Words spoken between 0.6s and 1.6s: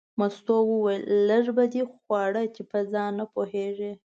وویل لږه